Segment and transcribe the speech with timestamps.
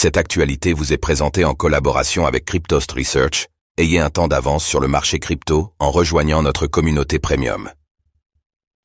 [0.00, 3.48] Cette actualité vous est présentée en collaboration avec Cryptost Research.
[3.78, 7.68] Ayez un temps d'avance sur le marché crypto en rejoignant notre communauté premium.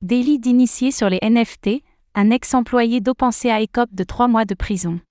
[0.01, 1.83] Délit d'initié sur les NFT,
[2.15, 5.01] un ex-employé d'OpenSea écope de trois mois de prison.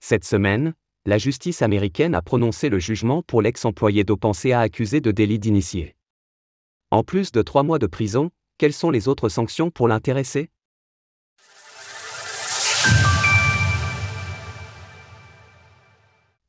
[0.00, 0.72] Cette semaine,
[1.04, 5.94] la justice américaine a prononcé le jugement pour l'ex-employé d'OpenSea accusé de délit d'initié.
[6.90, 10.48] En plus de trois mois de prison, quelles sont les autres sanctions pour l'intéressé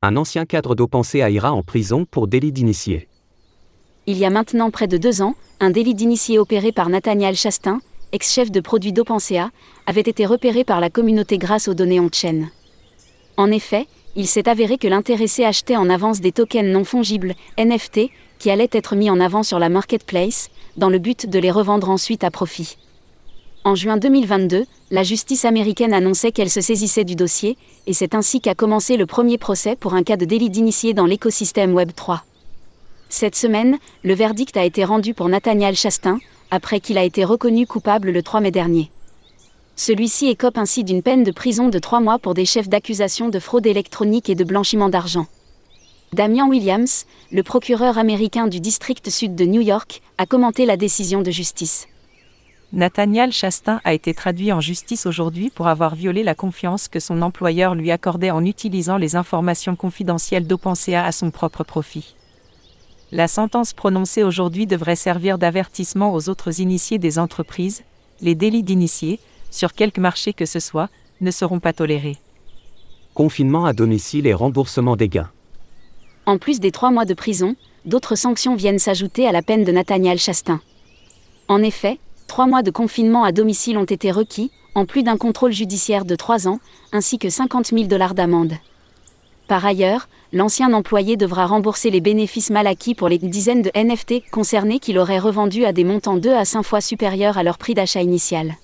[0.06, 3.08] Un ancien cadre d'OpenSea ira en prison pour délit d'initié.
[4.06, 7.80] Il y a maintenant près de deux ans, un délit d'initié opéré par Nathaniel Chastain,
[8.12, 9.50] ex-chef de produit d'OpenSea,
[9.86, 12.50] avait été repéré par la communauté grâce aux données on-chain.
[13.38, 18.10] En effet, il s'est avéré que l'intéressé achetait en avance des tokens non fongibles, NFT,
[18.40, 21.90] qui allaient être mis en avant sur la marketplace, dans le but de les revendre
[21.90, 22.76] ensuite à profit.
[23.66, 28.42] En juin 2022, la justice américaine annonçait qu'elle se saisissait du dossier, et c'est ainsi
[28.42, 32.26] qu'a commencé le premier procès pour un cas de délit d'initié dans l'écosystème Web 3.
[33.08, 36.20] Cette semaine, le verdict a été rendu pour Nathaniel Chastain,
[36.52, 38.92] après qu'il a été reconnu coupable le 3 mai dernier.
[39.78, 43.40] Celui-ci écope ainsi d'une peine de prison de trois mois pour des chefs d'accusation de
[43.40, 45.26] fraude électronique et de blanchiment d'argent.
[46.12, 51.22] Damian Williams, le procureur américain du district sud de New York, a commenté la décision
[51.22, 51.88] de justice.
[52.76, 57.22] Nathaniel Chastain a été traduit en justice aujourd'hui pour avoir violé la confiance que son
[57.22, 62.16] employeur lui accordait en utilisant les informations confidentielles d'OpenSea à son propre profit.
[63.12, 67.84] La sentence prononcée aujourd'hui devrait servir d'avertissement aux autres initiés des entreprises.
[68.22, 69.20] Les délits d'initiés,
[69.52, 70.90] sur quelque marché que ce soit,
[71.22, 72.18] ne seront pas tolérés.
[73.14, 75.30] Confinement à domicile et remboursement des gains.
[76.26, 79.72] En plus des trois mois de prison, d'autres sanctions viennent s'ajouter à la peine de
[79.72, 80.60] Nathaniel Chastain.
[81.48, 82.00] En effet,
[82.34, 86.16] trois mois de confinement à domicile ont été requis, en plus d'un contrôle judiciaire de
[86.16, 86.60] trois ans,
[86.92, 88.54] ainsi que 50 000 dollars d'amende.
[89.48, 94.32] Par ailleurs, l'ancien employé devra rembourser les bénéfices mal acquis pour les dizaines de NFT
[94.32, 97.76] concernés qu'il aurait revendus à des montants 2 à 5 fois supérieurs à leur prix
[97.76, 98.56] d'achat initial.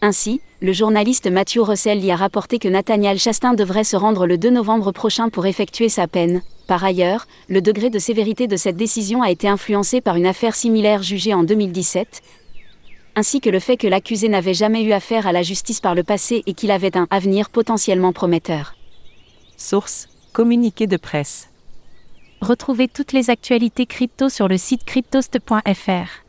[0.00, 4.38] Ainsi, le journaliste Matthew Russell y a rapporté que Nathaniel Chastain devrait se rendre le
[4.38, 6.40] 2 novembre prochain pour effectuer sa peine.
[6.66, 10.54] Par ailleurs, le degré de sévérité de cette décision a été influencé par une affaire
[10.54, 12.22] similaire jugée en 2017,
[13.18, 16.04] ainsi que le fait que l'accusé n'avait jamais eu affaire à la justice par le
[16.04, 18.76] passé et qu'il avait un avenir potentiellement prometteur.
[19.56, 21.50] Source Communiqué de presse.
[22.40, 26.27] Retrouvez toutes les actualités crypto sur le site cryptost.fr.